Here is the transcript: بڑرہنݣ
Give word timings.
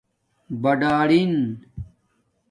بڑرہنݣ 0.61 1.37